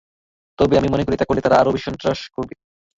তবে 0.59 0.73
আমি 0.77 0.89
মনে 0.89 1.03
করি, 1.03 1.15
এটা 1.15 1.27
করলে 1.27 1.41
তারা 1.41 1.59
আরও 1.59 1.73
বেশি 1.73 1.85
সন্ত্রাস 1.87 2.19
করবে। 2.35 2.53